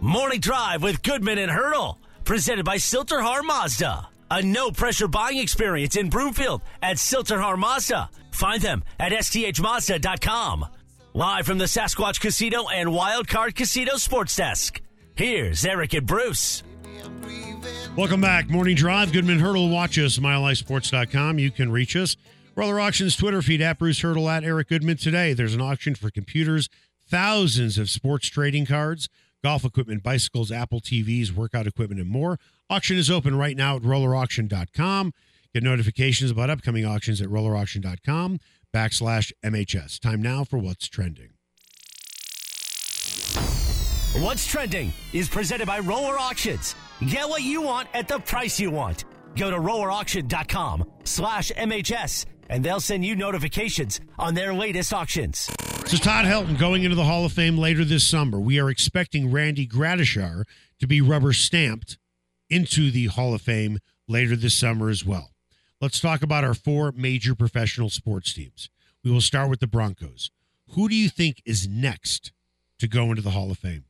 [0.00, 4.08] Morning Drive with Goodman and Hurdle, presented by Sill-TerHar Mazda.
[4.32, 8.10] A no pressure buying experience in Broomfield at Sill-TerHar Mazda.
[8.32, 10.66] Find them at sthmazda.com.
[11.14, 14.80] Live from the Sasquatch Casino and Wild Card Casino Sports Desk.
[15.14, 16.62] Here's Eric and Bruce.
[17.96, 18.48] Welcome back.
[18.48, 19.12] Morning Drive.
[19.12, 19.68] Goodman Hurdle.
[19.68, 21.38] Watch us, milehighsports.com.
[21.38, 22.16] You can reach us.
[22.56, 25.32] Roller Auctions Twitter feed at Bruce Hurdle at Eric Goodman today.
[25.32, 26.68] There's an auction for computers,
[27.08, 29.08] thousands of sports trading cards,
[29.42, 32.38] golf equipment, bicycles, Apple TVs, workout equipment, and more.
[32.68, 35.12] Auction is open right now at rollerauction.com.
[35.52, 38.38] Get notifications about upcoming auctions at rollerauction.com
[38.72, 39.98] backslash MHS.
[39.98, 41.30] Time now for what's trending.
[44.22, 46.74] What's trending is presented by Roller Auctions.
[47.08, 49.04] Get what you want at the price you want.
[49.34, 55.50] Go to rollerauction.com slash MHS and they'll send you notifications on their latest auctions.
[55.86, 58.38] So Todd Helton going into the Hall of Fame later this summer.
[58.38, 60.44] We are expecting Randy Gradishar
[60.78, 61.96] to be rubber stamped
[62.50, 65.30] into the Hall of Fame later this summer as well.
[65.80, 68.68] Let's talk about our four major professional sports teams.
[69.02, 70.30] We will start with the Broncos.
[70.72, 72.32] Who do you think is next
[72.78, 73.84] to go into the Hall of Fame?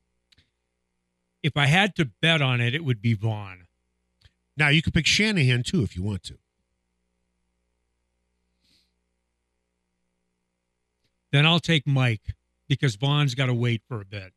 [1.42, 3.66] If I had to bet on it, it would be Vaughn.
[4.57, 6.38] Now you could pick Shanahan too if you want to.
[11.33, 12.35] Then I'll take Mike
[12.68, 14.33] because Vaughn's got to wait for a bit.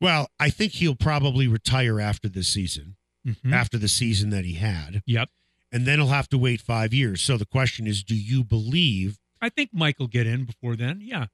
[0.00, 2.96] Well, I think he'll probably retire after this season,
[3.26, 3.52] Mhm.
[3.52, 5.30] after the season that he had, Yep.
[5.72, 7.20] and then he'll have to wait five years.
[7.20, 11.00] So the question is, do you believe I think Mike will get in before then.
[11.00, 11.26] Yeah.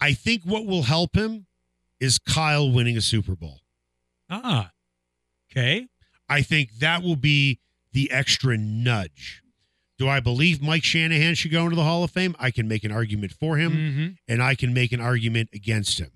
[0.00, 1.46] I think what will help him
[2.00, 3.60] is Kyle winning a Super Bowl.
[4.42, 4.70] Ah.
[5.50, 5.86] Okay.
[6.28, 7.60] I think that will be
[7.92, 9.42] the extra nudge.
[9.98, 12.34] Do I believe Mike Shanahan should go into the Hall of Fame?
[12.38, 15.98] I can make an argument for him hmm and I can make an argument against
[16.00, 16.10] him.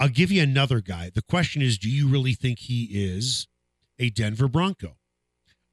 [0.00, 1.10] I'll give you another guy.
[1.14, 3.46] The question is do you really think he is
[3.98, 4.96] a Denver Bronco?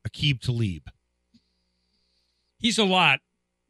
[0.08, 0.84] Aqib Talib.
[2.58, 3.20] He's a lot.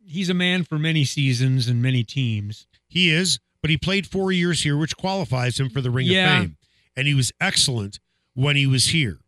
[0.05, 2.67] He's a man for many seasons and many teams.
[2.88, 6.38] He is, but he played four years here, which qualifies him for the Ring Yeah.
[6.39, 6.57] of Fame.
[6.95, 7.99] And he was excellent
[8.34, 9.19] when he was here.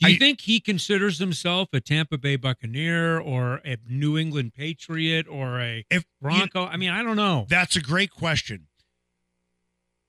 [0.00, 4.52] Do you I- think he considers himself a Tampa Bay Buccaneer or a New England
[4.54, 6.66] Patriot or a If Bronco?
[6.66, 7.46] I mean, I don't know.
[7.48, 8.66] That's a great question.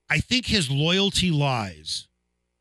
[0.09, 2.07] I think his loyalty lies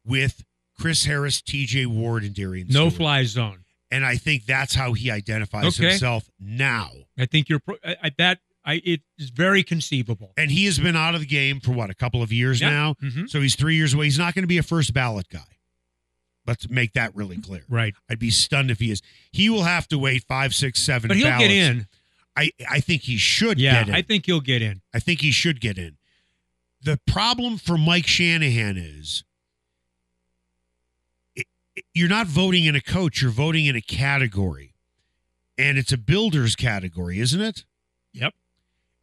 [0.05, 0.45] with
[0.79, 2.95] Chris Harris, TJ Ward, and Darian No Stewart.
[2.95, 3.65] fly zone.
[3.91, 5.91] And I think that's how he identifies Okay.
[5.91, 6.91] himself now.
[7.19, 8.41] I think you're pro- I, I, that.
[8.65, 10.33] I it is very conceivable.
[10.37, 12.71] And he has been out of the game for what, a couple of years Yeah.
[12.71, 12.95] now?
[13.03, 13.29] Mhm.
[13.29, 14.07] So he's three years away.
[14.07, 15.41] He's not going to be a first ballot guy.
[16.47, 17.65] Let's make that really clear.
[17.69, 17.95] Right.
[18.09, 19.01] I'd be stunned if he is.
[19.33, 21.09] He will have to wait five, six, seven.
[21.09, 21.49] But he'll ballots.
[21.49, 21.87] get in.
[22.37, 23.95] I, I think he should Yeah, get in.
[23.95, 24.83] I think he'll get in.
[24.93, 25.97] I think he should get in.
[26.83, 29.25] The problem for Mike Shanahan is
[31.35, 31.47] it,
[31.77, 34.75] it- you're not voting in a coach, you're voting in a category.
[35.57, 37.65] And it's a builder's category, isn't it?
[38.13, 38.35] Yep.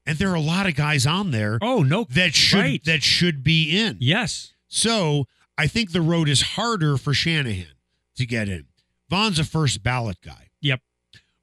[0.05, 2.05] And there are a lot of guys on there Oh no.
[2.09, 2.83] that should right.
[2.85, 3.97] that should be in.
[3.99, 4.53] Yes.
[4.67, 5.25] So
[5.57, 7.73] I think the road is harder for Shanahan
[8.15, 8.65] to get in.
[9.09, 10.49] Vaughn's a first ballot guy.
[10.61, 10.81] Yep.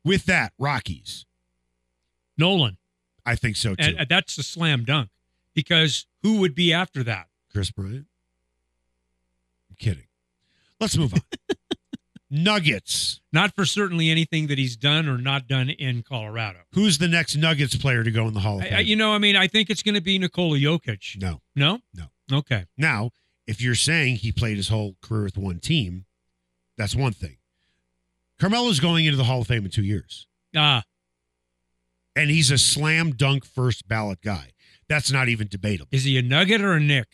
[0.05, 1.25] With that, Rockies.
[2.37, 2.79] Nolan.
[3.27, 3.85] I think so too.
[3.85, 5.11] And, and that's a slam dunk
[5.55, 7.27] because who would be after that?
[7.53, 8.07] Kris Bryant.
[9.71, 10.07] I'm kidding.
[10.81, 11.21] Let's move on.
[12.31, 13.21] Nuggets.
[13.33, 16.61] Not for certainly anything that he's done or not done in Colorado.
[16.73, 18.75] Who's the next Nuggets player to go in the Hall of Fame?
[18.75, 21.21] I, you know, I mean, I think it's going to be Nikola Jokic.
[21.21, 21.41] no.
[21.57, 21.81] No?
[21.95, 22.05] No.
[22.31, 22.67] Okay.
[22.77, 23.11] Now,
[23.47, 26.05] if you're saying he played his whole career with one team,
[26.77, 27.39] that's one thing.
[28.39, 30.85] Carmelo's going into the Hall of Fame in two years, Ah,
[32.15, 34.51] and he's a slam dunk first ballot guy.
[34.89, 35.89] That's not even debatable.
[35.91, 37.09] is he a nugget or a Knick?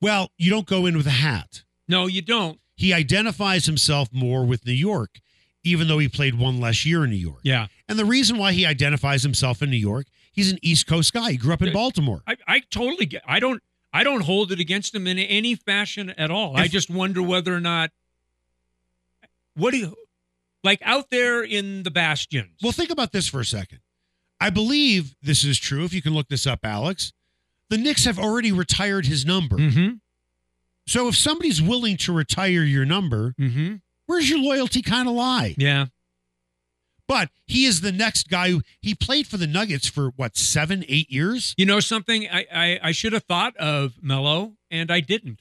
[0.00, 1.62] Well, you don't go in with a hat.
[1.88, 2.58] No, you don't.
[2.80, 5.20] He identifies himself more with New York,
[5.62, 7.40] even though he played one less year in New York.
[7.42, 7.66] Yeah.
[7.86, 11.32] And the reason why he identifies himself in New York, he's an East Coast guy.
[11.32, 12.22] He grew up in Baltimore.
[12.26, 13.62] I, I totally get I don't
[13.92, 16.56] I don't hold it against him in any fashion at all.
[16.56, 17.90] I just wonder whether or not
[19.56, 19.94] what do you
[20.64, 22.56] like out there in the bastions.
[22.62, 23.80] Well, think about this for a second.
[24.40, 25.84] I believe this is true.
[25.84, 27.12] If you can look this up, Alex,
[27.68, 29.58] the Knicks have already retired his number.
[29.58, 29.96] mm-hmm.
[30.90, 33.76] So if somebody's willing to retire your number, Mm-hmm.
[34.06, 35.54] where's your loyalty kind of lie?
[35.56, 35.86] Yeah.
[37.06, 40.84] But he is the next guy who he played for the Nuggets for what, seven,
[40.88, 41.54] eight years?
[41.56, 42.26] You know something?
[42.28, 45.40] I, I, I should have thought of Melo and I didn't.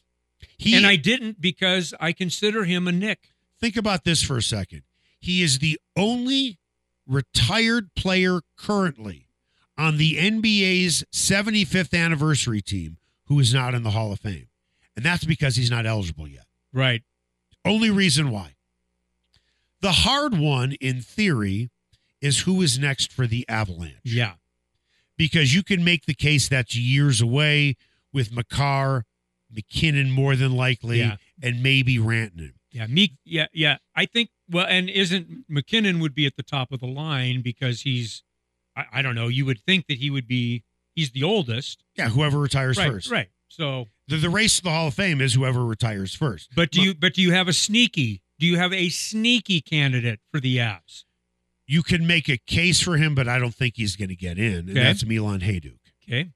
[0.58, 3.32] He and I didn't because I consider him a Knick.
[3.60, 4.84] think about this for a second.
[5.20, 6.60] He is the only
[7.08, 9.28] retired player currently
[9.80, 14.48] on the NBA's 75th anniversary team who is not in the Hall of Fame.
[15.00, 16.44] And that's because he's not eligible yet.
[16.74, 17.04] Right.
[17.64, 18.56] Only reason why.
[19.80, 21.70] The hard one, in theory,
[22.20, 24.02] is who is next for the Avalanche.
[24.04, 24.34] Yeah.
[25.16, 27.78] Because you can make the case that's years away
[28.12, 29.06] with Makar,
[29.50, 31.16] MacKinnon more than likely, Yeah.
[31.42, 32.56] and maybe Rantanen.
[32.74, 32.88] Yeah.
[32.88, 33.78] Me yeah, yeah.
[33.96, 37.84] I think well and isn't MacKinnon would be at the top of the line because
[37.84, 38.22] he's
[38.76, 41.86] I, I don't know, you would think that he would be he's the oldest.
[41.96, 43.10] Yeah, whoever retires right, first.
[43.10, 43.30] Right.
[43.48, 46.50] So The, the race to the Hall of Fame is whoever retires first.
[46.56, 50.20] but do you but do you have a sneaky do you have a sneaky candidate
[50.32, 51.04] for the Avs?
[51.68, 54.40] You can make a case for him, but I don't think he's going to get
[54.40, 54.80] in, and Okay.
[54.84, 55.78] that's Milan Hejduk.
[56.08, 56.30] Okay.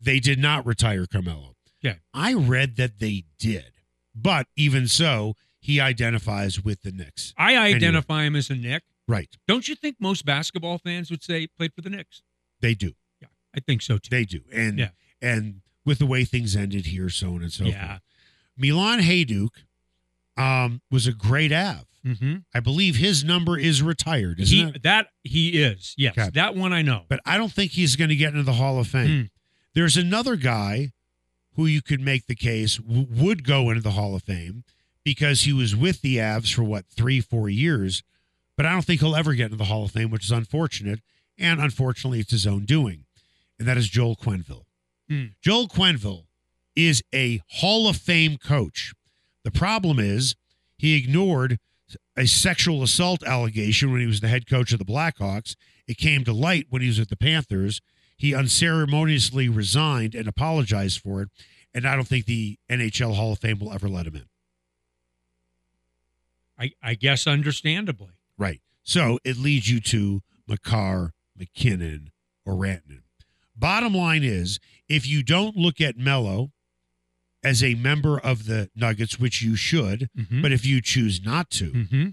[0.00, 1.56] They did not retire Carmelo.
[1.82, 1.96] Yeah.
[2.14, 3.72] I read that they did,
[4.14, 7.34] but even so, he identifies with the Knicks.
[7.36, 8.82] I identify him as a Knick.
[9.06, 9.36] Right.
[9.46, 12.22] Don't you think most basketball fans would say played for the Knicks?
[12.60, 12.92] They do.
[13.20, 13.28] Yeah.
[13.54, 14.08] I think so too.
[14.10, 14.40] They do.
[14.52, 14.90] And Yeah.
[15.20, 17.86] and with the way things ended here, so on and so Yeah.
[17.88, 18.00] forth.
[18.56, 19.50] Milan Hejduk
[20.36, 21.84] um, was a great Av.
[22.04, 22.36] Mm-hmm.
[22.54, 24.82] I believe his number is retired, isn't He it?
[24.82, 25.94] that he is.
[25.96, 26.12] Yes.
[26.18, 26.28] Okay.
[26.34, 27.04] That one I know.
[27.08, 29.20] but I don't think he's going to get into the Hall of Fame.
[29.20, 29.26] Hmm.
[29.74, 30.92] There's another guy
[31.56, 34.64] who you could make the case w- would go into the Hall of Fame
[35.02, 38.02] because he was with the Avs for what three, four years,
[38.56, 41.00] but I don't think he'll ever get into the Hall of Fame, which is unfortunate.
[41.38, 43.04] And unfortunately, it's his own doing,
[43.58, 44.64] and that is Joel Quenneville.
[45.08, 45.26] Hmm.
[45.42, 46.24] Joel Quenneville
[46.74, 48.92] is a Hall of Fame coach.
[49.44, 50.34] The problem is
[50.78, 51.58] he ignored
[52.16, 55.54] a sexual assault allegation when he was the head coach of the Blackhawks.
[55.86, 57.80] It came to light when he was at the Panthers.
[58.16, 61.28] He unceremoniously resigned and apologized for it.
[61.74, 64.26] And I don't think the NHL Hall of Fame will ever let him in.
[66.58, 68.12] I, I guess understandably.
[68.38, 68.60] Right.
[68.84, 72.12] So it leads you to Makar, MacKinnon,
[72.46, 73.02] or Rantanen.
[73.56, 76.50] Bottom line is, if you don't look at Melo
[77.42, 80.42] as a member of the Nuggets, which you should, Mhm.
[80.42, 82.08] but if you choose not to, Mm-hmm.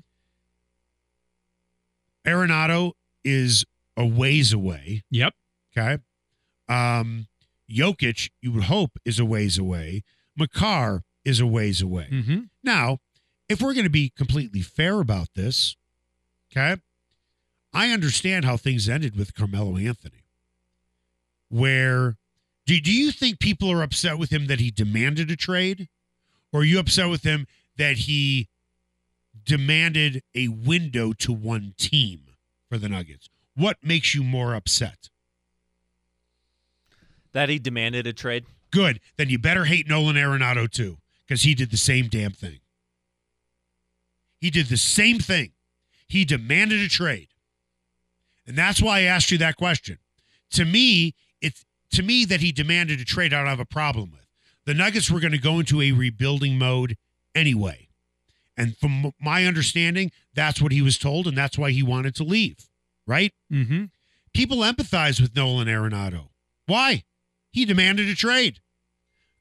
[2.25, 2.91] Arenado
[3.23, 3.65] is
[3.97, 5.03] a ways away.
[5.09, 5.33] Yep.
[5.75, 6.01] Okay.
[6.69, 7.27] Um,
[7.69, 10.03] Jokic, you would hope, is a ways away.
[10.37, 12.07] Makar is a ways away.
[12.11, 12.39] Mm-hmm.
[12.63, 12.99] Now,
[13.49, 15.75] if we're going to be completely fair about this,
[16.51, 16.79] okay,
[17.73, 20.20] I understand how things ended with Carmelo Anthony.
[21.51, 22.15] Where
[22.65, 25.89] do, do you think people are upset with him that he demanded a trade?
[26.53, 27.45] Or are you upset with him
[27.77, 28.47] that he
[29.43, 32.21] demanded a window to one team
[32.69, 33.29] for the Nuggets?
[33.53, 35.09] What makes you more upset?
[37.33, 38.45] That he demanded a trade.
[38.71, 39.01] Good.
[39.17, 42.59] Then you better hate Nolan Arenado too, because he did the same damn thing.
[44.39, 45.51] He did the same thing.
[46.07, 47.27] He demanded a trade.
[48.47, 49.97] And that's why I asked you that question.
[50.51, 51.13] To me,
[51.91, 54.27] to me that he demanded a trade, I don't have a problem with.
[54.65, 56.97] The Nuggets were going to go into a rebuilding mode
[57.35, 57.87] anyway.
[58.57, 62.23] And from my understanding, that's what he was told, and that's why he wanted to
[62.23, 62.67] leave.
[63.07, 63.33] Right?
[63.51, 63.85] Mm-hmm.
[64.33, 66.29] People empathize with Nolan Arenado.
[66.67, 67.03] Why?
[67.51, 68.59] He demanded a trade.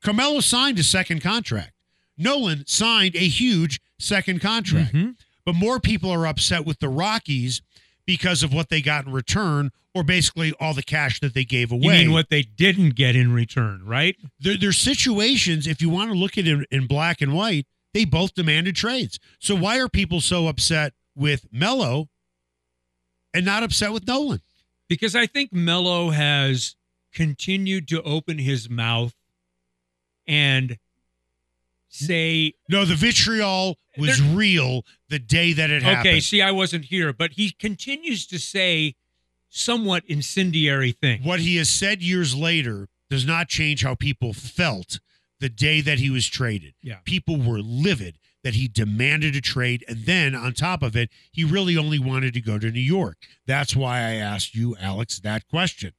[0.02, 1.72] Carmelo signed a second contract.
[2.16, 4.94] Nolan signed a huge second contract.
[4.94, 5.16] Mhm.
[5.44, 7.62] But more people are upset with the Rockies
[8.06, 11.72] because of what they got in return, or basically all the cash that they gave
[11.72, 11.82] away.
[11.82, 14.16] You mean what they didn't get in return, right?
[14.38, 18.04] there, there's situations, if you want to look at it in black and white, they
[18.04, 19.18] both demanded trades.
[19.40, 22.08] So why are people so upset with Melo
[23.34, 24.40] and not upset with Nolan?
[24.88, 26.76] Because I think Melo has
[27.12, 29.14] continued to open his mouth
[30.26, 30.78] and
[31.88, 36.08] say, No, the vitriol was real the day that it happened.
[36.08, 38.94] okay, see, I wasn't here, but he continues to say
[39.50, 41.22] somewhat incendiary thing.
[41.22, 45.00] what he has said years later does not change how people felt
[45.40, 46.74] the day that he was traded.
[46.82, 46.98] Yeah.
[47.04, 49.84] People were livid that he demanded a trade.
[49.88, 53.16] And then on top of it, he really only wanted to go to New York.
[53.46, 55.92] That's why I asked you, Alex, that question.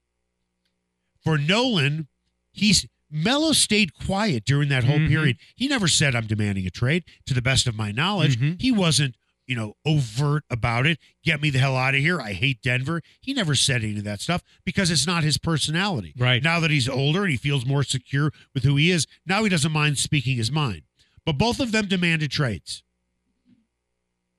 [1.23, 2.07] For Nolan,
[2.51, 5.09] he's Melo stayed quiet during that whole Mhm.
[5.09, 5.37] period.
[5.55, 7.03] He never said, I'm demanding a trade.
[7.25, 8.61] To the best of my knowledge, Mhm.
[8.61, 9.15] he wasn't,
[9.51, 10.97] you know, overt about it.
[11.25, 12.21] Get me the hell out of here.
[12.21, 13.01] I hate Denver.
[13.19, 16.13] He never said any of that stuff because it's not his personality.
[16.17, 16.41] Right.
[16.41, 19.49] Now that he's older and he feels more secure with who he is, now he
[19.49, 20.83] doesn't mind speaking his mind.
[21.25, 22.81] But both of them demanded trades.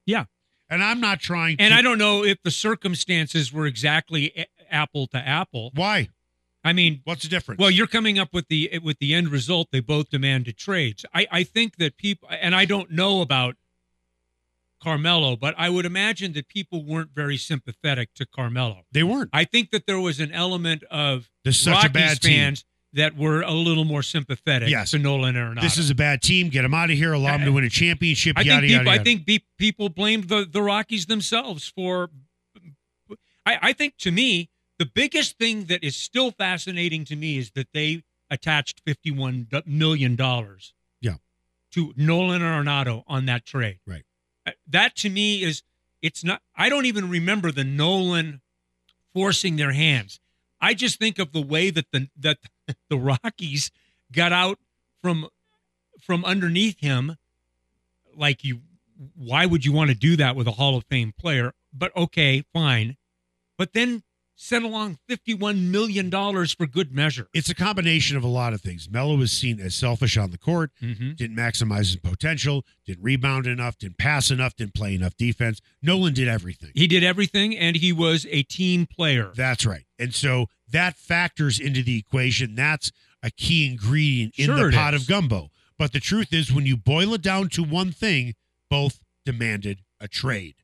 [0.06, 0.24] Yeah.
[0.70, 1.78] And I'm not trying And to.
[1.78, 5.72] I don't know if the circumstances were exactly apple to apple.
[5.74, 6.08] Why?
[6.64, 7.58] I mean, What's the difference?
[7.58, 9.68] well, you're coming up with the with the end result.
[9.72, 11.04] They both demanded trades.
[11.12, 13.56] I I think that people, and I don't know about
[14.82, 18.84] Carmelo, but I would imagine that people weren't very sympathetic to Carmelo.
[18.92, 19.30] they weren't.
[19.32, 22.32] I think that there was an element of This is such Rockies a bad team.
[22.38, 22.64] fans
[22.94, 24.90] that were a little more sympathetic Yes.
[24.90, 25.60] to Nolan Arenado.
[25.62, 26.48] This is a bad team.
[26.50, 27.12] Get him out of here.
[27.12, 28.36] Allow him to win a championship.
[28.36, 32.10] I yada, think people, yada, I think be, people blamed the, the Rockies themselves for.
[33.46, 37.52] I, I think to me the biggest thing that is still fascinating to me is
[37.52, 40.74] that they attached fifty one million dollars.
[41.00, 41.16] Yeah.
[41.72, 43.78] To Nolan Arenado on that trade.
[43.86, 44.02] Right.
[44.66, 45.62] That to me is
[46.00, 46.42] it's not.
[46.56, 48.40] I don't even remember the Nolan
[49.14, 50.20] forcing their hands.
[50.60, 52.38] I just think of the way that the that
[52.90, 53.70] the Rockies
[54.10, 54.58] got out
[55.00, 55.28] from
[56.00, 57.16] from underneath him
[58.16, 58.60] like you
[59.16, 61.54] why would you want to do that with a Hall of Fame player?
[61.72, 62.96] But okay, fine.
[63.58, 64.02] But then
[64.42, 67.28] sent along 51 million dollars for good measure.
[67.32, 68.88] it's a combination of a lot of things.
[68.90, 71.12] Melo was seen as selfish on the court, Mm-hmm.
[71.12, 75.60] didn't maximize his potential, didn't rebound enough, didn't pass enough, didn't play enough defense.
[75.80, 76.70] Nolan did everything.
[76.74, 79.32] He did everything and he was a team player.
[79.34, 79.84] That's right.
[79.98, 82.54] And so that factors into the equation.
[82.54, 82.90] That's
[83.22, 85.02] a key ingredient in Sure the pot is.
[85.02, 85.50] of gumbo.
[85.78, 88.34] But the truth is, when you boil it down to one thing,
[88.68, 90.56] both demanded a trade.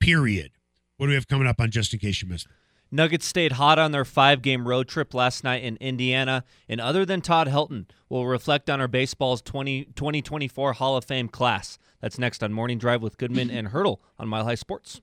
[0.00, 0.52] Period.
[0.96, 2.52] What do we have coming up on just in case you missed it?
[2.90, 7.04] Nuggets stayed hot on their five game road trip last night in Indiana, and other
[7.04, 11.78] than Todd Helton, we'll reflect on our baseball's 20, 2024 Hall of Fame class.
[12.00, 15.00] That's next on Morning Drive with Goodman and Hurdle on Mile High Sports.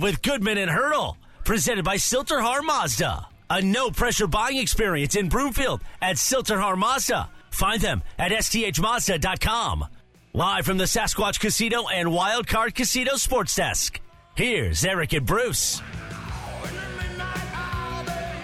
[0.00, 1.16] With Goodman and Hurdle.
[1.44, 3.28] Presented by Sill-TerHar Mazda.
[3.50, 7.28] A no pressure buying experience in Broomfield at Sill-TerHar Mazda.
[7.50, 9.86] Find them at sthmazda.com.
[10.32, 14.00] Live from the Sasquatch Casino and Wild Card Casino Sports Desk.
[14.34, 15.80] Here's Eric and Bruce.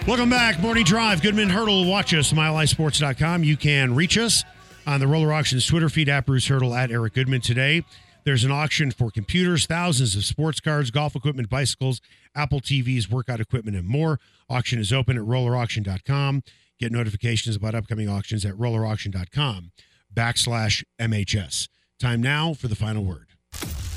[0.07, 0.59] Welcome back.
[0.61, 1.21] Morning Drive.
[1.21, 1.85] Goodman Hurdle.
[1.85, 3.43] Watch us, milehighsports.com.
[3.43, 4.43] You can reach us
[4.87, 7.83] on the Roller Auctions Twitter feed at Bruce Hurdle at Eric Goodman today.
[8.23, 12.01] There's an auction for computers, thousands of sports cars, golf equipment, bicycles,
[12.35, 14.19] Apple TVs, workout equipment, and more.
[14.49, 16.43] Auction is open at rollerauction.com.
[16.79, 19.71] Get notifications about upcoming auctions at rollerauction.com
[20.13, 21.67] backslash MHS.
[21.99, 23.27] Time now for the final word.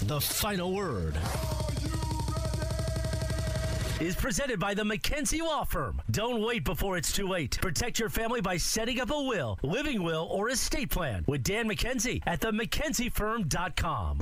[0.07, 1.17] The final word
[4.01, 6.01] is presented by the McKenzie Law Firm.
[6.11, 7.59] Don't wait before it's too late.
[7.61, 11.69] Protect your family by setting up a will, living will, or estate plan with Dan
[11.69, 14.19] McKenzie at the McKenzieFirm.com.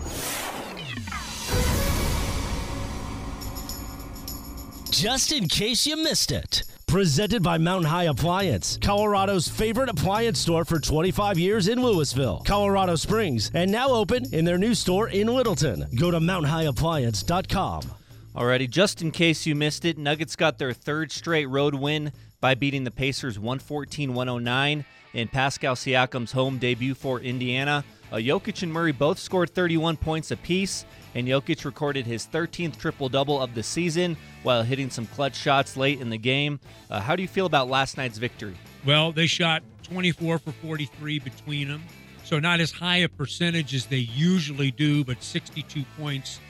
[4.91, 6.65] Just in case you missed it.
[6.87, 12.97] Presented by Mountain High Appliance, Colorado's favorite appliance store for 25 years in Louisville, Colorado
[12.97, 15.87] Springs, and now open in their new store in Littleton.
[15.99, 18.02] Go to mountainhighappliance.com.
[18.35, 22.55] Alrighty, just in case you missed it, Nuggets got their third straight road win by
[22.55, 24.87] beating the Pacers 114 109.
[25.13, 27.85] in Pascal Siakam's home debut for Indiana.
[28.11, 33.11] Uh, Jokic and Murray both scored 31 points apiece, and Jokic recorded his 13th triple
[33.11, 36.59] double of the season while hitting some clutch shots late in the game.
[36.91, 38.55] Uh, how do you feel about last night's victory?
[38.87, 41.83] Well, they shot 24 for 43 between them.
[42.25, 46.41] So not as high a percentage as they usually do, but 62 points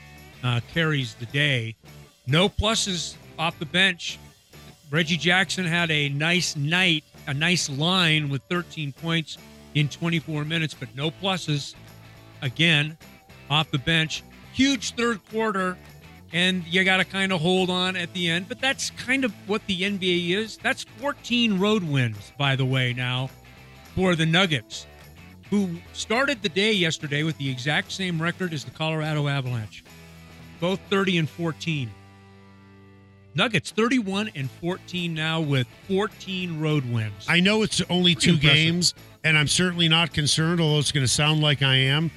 [0.43, 1.75] uh, carries the day.
[2.27, 4.19] No pluses off the bench.
[4.91, 9.37] Reggie Jackson had a nice night, a nice line with 13 points
[9.73, 11.75] in 24 minutes, but no pluses.
[12.41, 12.97] Again,
[13.49, 14.23] off the bench.
[14.53, 15.77] Huge third quarter,
[16.31, 18.47] and you got to kind of hold on at the end.
[18.47, 20.57] But that's kind of what the NBA is.
[20.57, 23.29] That's 14 road wins, by the way, now
[23.95, 24.87] for the Nuggets,
[25.49, 29.83] who started the day yesterday with the exact same record as the Colorado Avalanche,
[30.63, 31.91] both 30 and 14.
[33.35, 37.25] Nuggets 31 and 14 now with 14 road wins.
[37.27, 38.55] I know it's only Pretty two impressive.
[38.55, 38.93] games,
[39.25, 42.11] and I'm certainly not concerned, although it's going to sound like I am.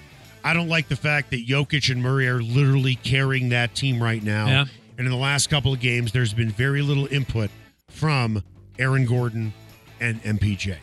[0.44, 4.22] I don't like the fact that Jokic and Murray are literally carrying that team right
[4.22, 4.46] now.
[4.46, 4.64] Yeah.
[4.96, 7.50] And in the last couple of games, there's been very little input
[7.90, 8.44] from
[8.78, 9.52] Aaron Gordon
[9.98, 10.76] and MPJ.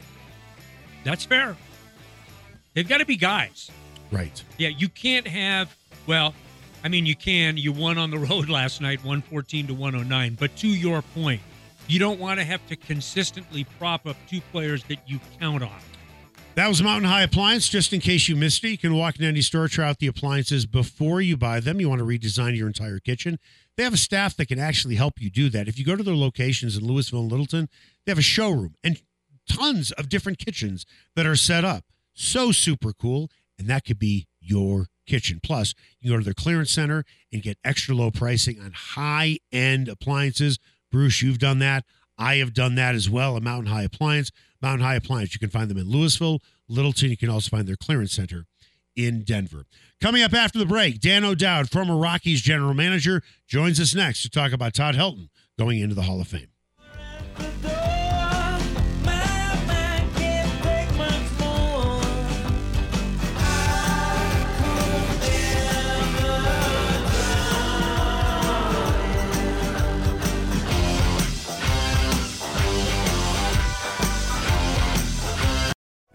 [1.05, 1.55] That's fair.
[2.73, 3.71] They've got to be guys.
[4.11, 4.43] Right.
[4.57, 5.73] Yeah, you can't have.
[6.07, 6.33] Well,
[6.83, 7.57] I mean, you can.
[7.57, 10.37] You won on the road last night, 114 to 109.
[10.39, 11.41] But to your point,
[11.87, 15.79] you don't want to have to consistently prop up two players that you count on.
[16.55, 17.67] That was Mountain High Appliance.
[17.67, 20.07] Just in case you missed it, you can walk into any store, try out the
[20.07, 21.79] appliances before you buy them.
[21.79, 23.39] You want to redesign your entire kitchen.
[23.75, 25.67] They have a staff that can actually help you do that.
[25.67, 27.69] If you go to their locations in Louisville and Littleton,
[28.05, 29.01] they have a showroom and
[29.49, 31.85] tons of different kitchens that are set up.
[32.13, 33.31] So super cool.
[33.57, 35.39] And that could be your kitchen.
[35.41, 39.87] Plus, you go to their clearance center and get extra low pricing on high end
[39.87, 40.59] appliances.
[40.91, 41.85] Bruce, you've done that.
[42.17, 43.35] I have done that as well.
[43.35, 44.31] A Mountain High Appliance.
[44.61, 45.33] Mountain High Appliance.
[45.33, 47.09] You can find them in Louisville, Littleton.
[47.09, 48.45] You can also find their clearance center
[48.95, 49.65] in Denver.
[49.99, 54.29] Coming up after the break, Dan O'Dowd, former Rockies general manager, joins us next to
[54.29, 56.52] talk about Todd Helton going into the Hall of Fame.